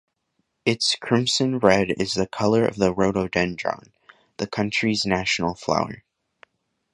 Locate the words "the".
2.15-2.25, 2.77-2.91, 4.37-4.47